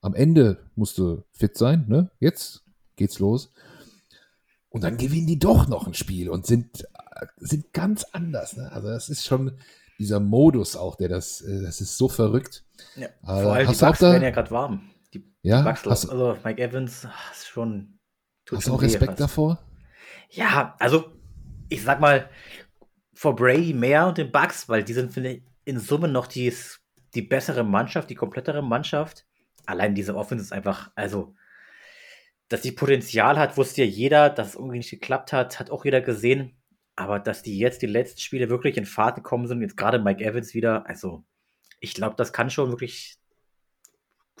[0.00, 2.10] am Ende musst du fit sein, ne?
[2.20, 2.64] Jetzt
[2.96, 3.52] geht's los.
[4.68, 6.86] Und dann gewinnen die doch noch ein Spiel und sind,
[7.38, 8.56] sind ganz anders.
[8.56, 8.70] Ne?
[8.72, 9.58] Also das ist schon
[9.98, 12.64] dieser Modus auch, der das, äh, das ist so verrückt.
[12.96, 14.90] Ja, äh, vor allem die Bugs werden ja gerade warm.
[15.14, 17.98] Die, ja, Bugs, hast, also Mike Evans ist schon.
[18.44, 19.20] Tut hast schon du auch Respekt fast.
[19.20, 19.58] davor?
[20.30, 21.12] Ja, also
[21.68, 22.28] ich sag mal
[23.14, 26.52] vor Brady mehr und den Bugs, weil die sind finde ich in Summe noch die,
[27.14, 29.26] die bessere Mannschaft, die komplettere Mannschaft
[29.66, 31.34] allein diese Offense ist einfach, also,
[32.48, 35.84] dass die Potenzial hat, wusste ja jeder, dass es irgendwie nicht geklappt hat, hat auch
[35.84, 36.56] jeder gesehen.
[36.96, 40.24] Aber dass die jetzt die letzten Spiele wirklich in Fahrt gekommen sind, jetzt gerade Mike
[40.24, 41.24] Evans wieder, also
[41.78, 43.18] ich glaube, das kann schon wirklich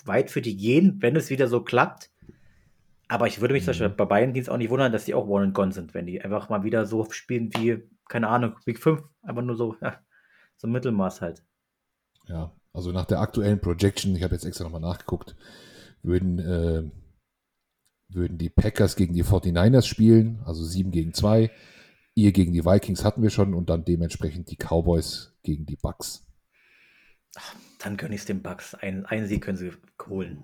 [0.04, 2.10] weit für die gehen, wenn es wieder so klappt.
[3.08, 3.66] Aber ich würde mich mhm.
[3.66, 5.94] zum Beispiel bei beiden Dienst auch nicht wundern, dass die auch One and Gone sind,
[5.94, 9.76] wenn die einfach mal wieder so spielen wie, keine Ahnung, Week 5, einfach nur so,
[9.82, 10.00] ja,
[10.56, 11.44] so Mittelmaß halt.
[12.26, 15.36] Ja, also nach der aktuellen Projection, ich habe jetzt extra nochmal nachgeguckt,
[16.02, 16.90] würden, äh,
[18.08, 21.50] würden die Packers gegen die 49ers spielen, also 7 gegen 2.
[22.18, 26.26] Ihr gegen die Vikings hatten wir schon und dann dementsprechend die Cowboys gegen die Bucks.
[27.78, 28.74] dann können ich es den Bucks.
[28.74, 29.70] Ein, einen Sieg können sie
[30.08, 30.38] holen.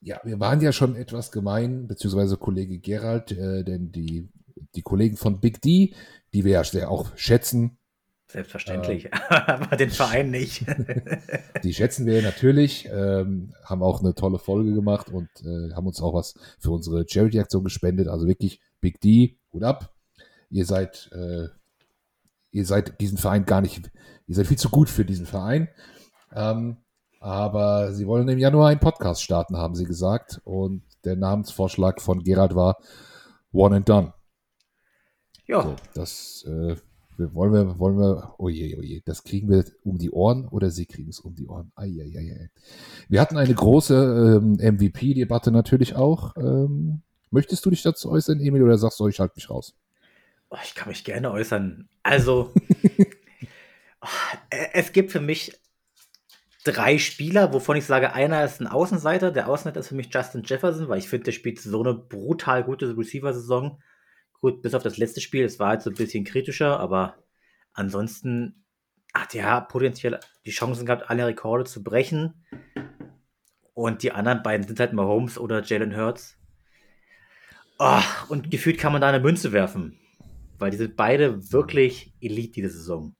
[0.00, 4.28] Ja, wir waren ja schon etwas gemein, beziehungsweise Kollege Gerald, äh, denn die,
[4.74, 5.94] die Kollegen von Big D,
[6.34, 7.78] die wir ja sehr auch schätzen,
[8.28, 10.64] Selbstverständlich, äh, aber den Verein nicht.
[11.62, 16.00] die schätzen wir natürlich, ähm, haben auch eine tolle Folge gemacht und äh, haben uns
[16.00, 18.08] auch was für unsere Charity-Aktion gespendet.
[18.08, 19.95] Also wirklich Big D, Hut ab.
[20.50, 21.48] Ihr seid, äh,
[22.50, 23.90] ihr seid diesen Verein gar nicht,
[24.26, 25.68] ihr seid viel zu gut für diesen Verein.
[26.32, 26.78] Ähm,
[27.20, 30.40] aber sie wollen im Januar einen Podcast starten, haben sie gesagt.
[30.44, 32.76] Und der Namensvorschlag von Gerald war
[33.52, 34.12] One and Done.
[35.46, 35.62] Ja.
[35.62, 36.76] So, das äh,
[37.18, 40.70] wollen wir, wollen wir, oh je, oh je, das kriegen wir um die Ohren oder
[40.70, 41.72] sie kriegen es um die Ohren.
[41.74, 42.50] Ai, ai, ai,
[43.08, 46.36] Wir hatten eine große ähm, MVP-Debatte natürlich auch.
[46.36, 49.74] Ähm, möchtest du dich dazu äußern, Emil, oder sagst du, ich halte mich raus?
[50.50, 51.88] Oh, ich kann mich gerne äußern.
[52.02, 52.52] Also,
[54.00, 54.08] oh,
[54.50, 55.58] es gibt für mich
[56.64, 59.30] drei Spieler, wovon ich sage, einer ist ein Außenseiter.
[59.30, 62.64] Der Außenseiter ist für mich Justin Jefferson, weil ich finde, der spielt so eine brutal
[62.64, 63.80] gute Receiver-Saison.
[64.40, 67.16] Gut, bis auf das letzte Spiel, es war halt so ein bisschen kritischer, aber
[67.72, 68.64] ansonsten
[69.14, 72.44] hat er potenziell die Chancen gehabt, alle Rekorde zu brechen.
[73.72, 76.38] Und die anderen beiden sind halt Mahomes oder Jalen Hurts.
[77.78, 79.98] Oh, und gefühlt kann man da eine Münze werfen,
[80.58, 83.14] weil die sind beide wirklich Elite diese Saison.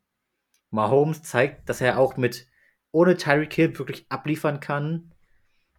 [0.71, 2.47] Mahomes zeigt, dass er auch mit
[2.93, 5.13] ohne Tyreek Hill wirklich abliefern kann.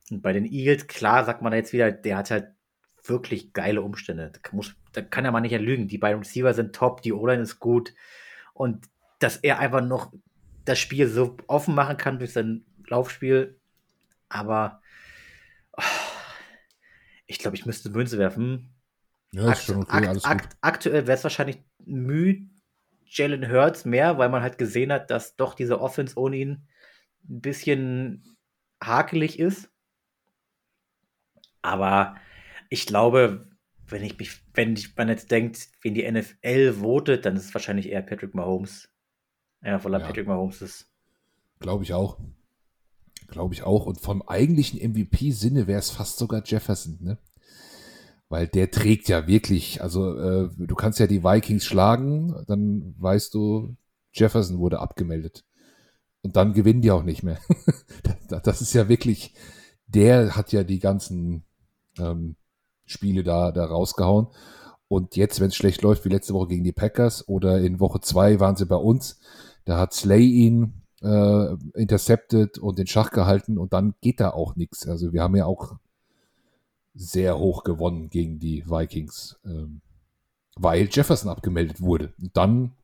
[0.09, 2.47] Und bei den Eagles, klar, sagt man jetzt wieder, der hat halt
[3.03, 4.31] wirklich geile Umstände.
[4.31, 5.87] Da, muss, da kann er mal nicht erlügen.
[5.87, 7.93] Die beiden Receiver sind top, die O-Line ist gut.
[8.53, 8.85] Und
[9.19, 10.13] dass er einfach noch
[10.65, 13.59] das Spiel so offen machen kann durch sein Laufspiel.
[14.29, 14.81] Aber
[15.73, 15.81] oh,
[17.25, 18.76] ich glaube, ich müsste Münze werfen.
[19.31, 20.41] Ja, ist schon okay, alles gut.
[20.61, 22.47] Aktuell wäre es wahrscheinlich müde
[23.09, 26.67] Jalen Hurts mehr, weil man halt gesehen hat, dass doch diese Offense ohne ihn
[27.29, 28.37] ein bisschen
[28.83, 29.69] hakelig ist.
[31.61, 32.15] Aber
[32.69, 33.49] ich glaube,
[33.87, 37.89] wenn ich mich, wenn man jetzt denkt, wenn die NFL votet, dann ist es wahrscheinlich
[37.89, 38.89] eher Patrick Mahomes.
[39.63, 40.05] Ja, voller ja.
[40.05, 40.91] Patrick Mahomes ist.
[41.59, 42.19] Glaube ich auch.
[43.27, 43.85] Glaube ich auch.
[43.85, 47.17] Und vom eigentlichen MVP-Sinne wäre es fast sogar Jefferson, ne?
[48.29, 53.33] Weil der trägt ja wirklich, also äh, du kannst ja die Vikings schlagen, dann weißt
[53.33, 53.77] du,
[54.11, 55.45] Jefferson wurde abgemeldet.
[56.23, 57.39] Und dann gewinnen die auch nicht mehr.
[58.43, 59.33] das ist ja wirklich,
[59.87, 61.45] der hat ja die ganzen
[61.97, 62.35] ähm,
[62.85, 64.27] Spiele da, da rausgehauen.
[64.89, 68.01] Und jetzt, wenn es schlecht läuft, wie letzte Woche gegen die Packers oder in Woche
[68.01, 69.19] zwei waren sie bei uns,
[69.65, 74.55] da hat Slay ihn äh, intercepted und den Schach gehalten und dann geht da auch
[74.55, 74.87] nichts.
[74.87, 75.75] Also wir haben ja auch
[76.97, 79.81] sehr hoch gewonnen gegen die Vikings, ähm,
[80.55, 82.13] weil Jefferson abgemeldet wurde.
[82.19, 82.75] Und dann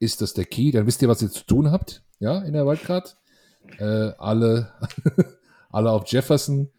[0.00, 0.72] ist das der Key.
[0.72, 3.16] Dann wisst ihr, was ihr zu tun habt, ja, in der Wildcard.
[3.78, 4.72] Äh, alle,
[5.70, 6.70] alle auf Jefferson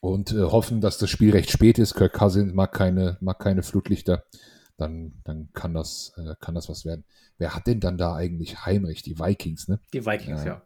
[0.00, 1.94] und äh, hoffen, dass das Spiel recht spät ist.
[1.94, 4.24] Kirk Cousins mag keine, mag keine Flutlichter.
[4.76, 7.04] Dann, dann kann das, äh, kann das was werden.
[7.38, 9.06] Wer hat denn dann da eigentlich Heimrecht?
[9.06, 9.80] Die Vikings, ne?
[9.92, 10.62] Die Vikings, ja.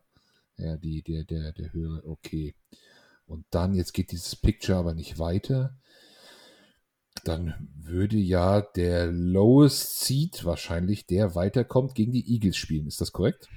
[0.57, 2.55] Ja, ja die, der, der, der höhere, okay.
[3.31, 5.79] Und dann, jetzt geht dieses Picture aber nicht weiter.
[7.23, 12.89] Dann würde ja der Lowest Seed wahrscheinlich, der weiterkommt, gegen die Eagles spielen.
[12.89, 13.49] Ist das korrekt?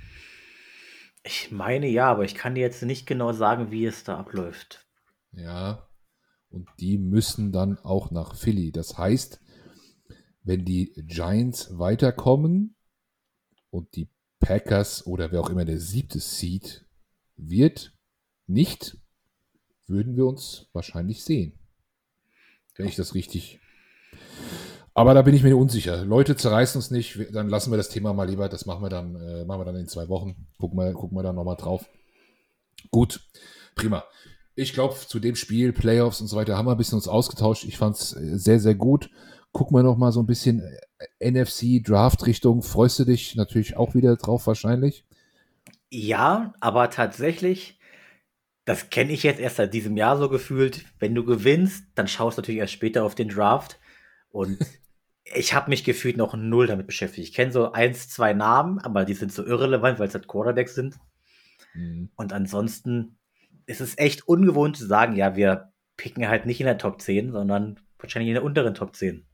[1.24, 4.86] Ich meine ja, aber ich kann dir jetzt nicht genau sagen, wie es da abläuft.
[5.32, 5.90] Ja,
[6.50, 8.72] und die müssen dann auch nach Philly.
[8.72, 9.42] Das heißt,
[10.44, 12.76] wenn die Giants weiterkommen
[13.72, 14.08] und die
[14.40, 16.86] Packers oder wer auch immer der siebte Seed
[17.38, 17.98] wird,
[18.46, 19.00] nicht,
[19.94, 21.54] würden wir uns wahrscheinlich sehen.
[22.76, 23.62] Wenn ich das richtig.
[24.94, 26.04] Aber da bin ich mir unsicher.
[26.04, 28.50] Leute zerreißen uns nicht, dann lassen wir das Thema mal lieber.
[28.50, 30.48] Das machen wir dann, äh, machen wir dann in zwei Wochen.
[30.60, 31.86] Gucken wir, gucken wir dann nochmal drauf.
[32.92, 33.22] Gut,
[33.76, 34.04] prima
[34.56, 37.66] ich glaube, zu dem Spiel, Playoffs und so weiter, haben wir ein bisschen uns ausgetauscht.
[37.66, 39.10] Ich fand es äh, sehr, sehr gut.
[39.52, 40.62] Gucken wir noch mal so ein bisschen
[41.20, 42.62] äh, NFC Draft Richtung.
[42.62, 45.06] Freust du dich natürlich auch wieder drauf wahrscheinlich?
[45.90, 47.80] Ja, aber tatsächlich,
[48.66, 50.86] das kenne ich jetzt erst seit diesem Jahr so gefühlt.
[51.00, 53.80] Wenn du gewinnst, dann schaust du natürlich erst später auf den Draft.
[54.30, 54.58] Und
[55.36, 57.28] ich habe mich gefühlt noch null damit beschäftigt.
[57.28, 60.76] Ich kenne so eins, zwei Namen, aber die sind so irrelevant, weil es halt Quarterbacks
[60.76, 60.98] sind.
[61.74, 62.10] Mhm.
[62.16, 63.18] Und ansonsten
[63.66, 67.32] es ist echt ungewohnt zu sagen, ja, wir picken halt nicht in der Top 10,
[67.32, 69.26] sondern wahrscheinlich in der unteren Top 10.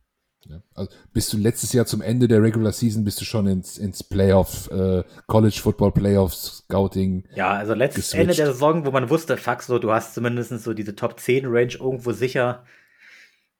[0.45, 3.77] Ja, also bist du letztes Jahr zum Ende der Regular Season bist du schon ins,
[3.77, 7.27] ins Playoff, äh, College Football Playoff Scouting.
[7.35, 10.73] Ja, also letztes Ende der Saison, wo man wusste, fuck, so, du hast zumindest so
[10.73, 12.65] diese Top 10 Range irgendwo sicher.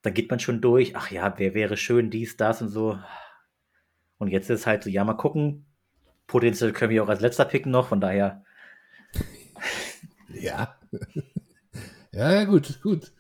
[0.01, 2.97] Dann geht man schon durch, ach ja, wer wäre schön, dies, das und so.
[4.17, 5.65] Und jetzt ist halt so, ja, mal gucken.
[6.27, 8.43] Potenziell können wir auch als letzter picken noch, von daher
[10.33, 10.75] ja.
[12.13, 13.11] ja, gut, gut.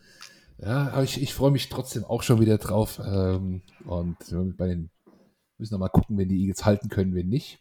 [0.61, 2.99] Ja, aber ich, ich freue mich trotzdem auch schon wieder drauf.
[3.03, 4.17] Ähm, und
[4.57, 4.89] bei den
[5.57, 7.59] müssen noch mal gucken, wenn die Eagles halten können, wenn nicht.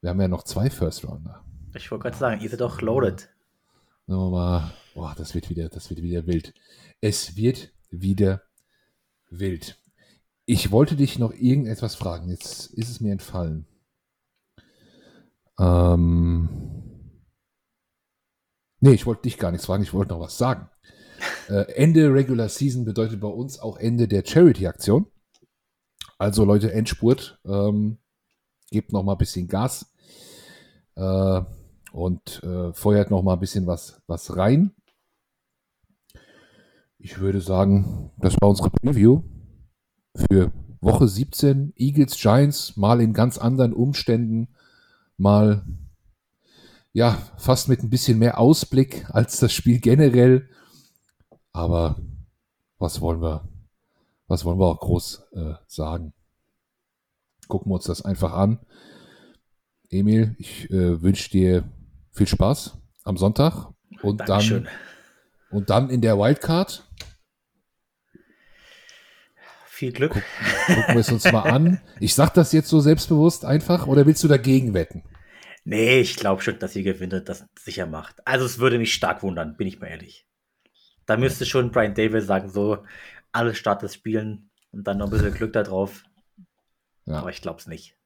[0.00, 1.44] Wir haben ja noch zwei First Rounder.
[1.74, 3.28] Ich wollte gerade sagen, ihr seid doch loaded.
[4.06, 6.54] Mal, boah, das wird wieder, das wird wieder wild.
[7.00, 8.42] Es wird wieder
[9.30, 9.78] wild.
[10.46, 12.30] ich wollte dich noch irgendetwas fragen.
[12.30, 13.66] Jetzt ist es mir entfallen.
[15.58, 16.48] Ähm,
[18.80, 20.70] nee, ich wollte dich gar nichts fragen, ich wollte noch was sagen.
[21.48, 25.06] Äh, Ende Regular Season bedeutet bei uns auch Ende der Charity-Aktion.
[26.18, 27.40] Also Leute, Endspurt.
[27.44, 27.98] Ähm,
[28.70, 29.92] gebt noch mal ein bisschen Gas
[30.96, 31.40] äh,
[31.92, 34.74] und äh, feuert noch mal ein bisschen was, was rein.
[36.98, 39.22] Ich würde sagen, das war unsere Preview
[40.14, 41.72] für Woche 17.
[41.76, 44.48] Eagles Giants mal in ganz anderen Umständen,
[45.16, 45.64] mal
[46.92, 50.48] ja, fast mit ein bisschen mehr Ausblick als das Spiel generell.
[51.58, 51.96] Aber
[52.78, 53.48] was wollen wir,
[54.28, 56.12] was wollen wir auch groß äh, sagen?
[57.48, 58.60] Gucken wir uns das einfach an.
[59.90, 61.68] Emil, ich äh, wünsche dir
[62.12, 64.64] viel Spaß am Sonntag und Dankeschön.
[64.64, 64.72] dann
[65.50, 66.88] und dann in der Wildcard.
[69.66, 70.12] Viel Glück.
[70.12, 71.80] Guck, gucken wir es uns mal an.
[71.98, 75.02] Ich sag das jetzt so selbstbewusst einfach oder willst du dagegen wetten?
[75.64, 78.24] Nee, ich glaube schon, dass sie gewinnt, das sicher macht.
[78.24, 80.27] Also es würde mich stark wundern, bin ich mal ehrlich.
[81.08, 82.84] Da müsste schon Brian Davis sagen, so
[83.32, 86.04] alle Starters spielen und dann noch ein bisschen Glück da drauf.
[87.06, 87.20] Ja.
[87.20, 87.96] Aber ich glaube es nicht.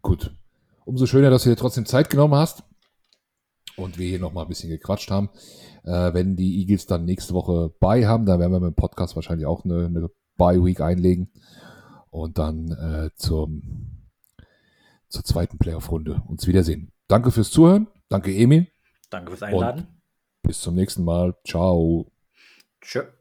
[0.00, 0.34] Gut.
[0.86, 2.64] Umso schöner, dass du dir trotzdem Zeit genommen hast
[3.76, 5.28] und wir hier nochmal ein bisschen gequatscht haben.
[5.84, 9.14] Äh, wenn die Eagles dann nächste Woche bei haben, dann werden wir mit dem Podcast
[9.14, 11.30] wahrscheinlich auch eine, eine Bye-Week einlegen
[12.08, 14.06] und dann äh, zum,
[15.10, 16.92] zur zweiten Playoff-Runde uns wiedersehen.
[17.08, 17.88] Danke fürs Zuhören.
[18.08, 18.68] Danke, Emil.
[19.10, 19.86] Danke fürs Einladen.
[20.42, 21.36] Bis zum nächsten Mal.
[21.46, 22.10] Ciao.
[22.82, 23.17] Sure.